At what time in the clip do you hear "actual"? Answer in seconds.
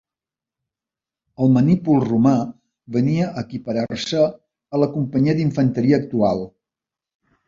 6.05-6.43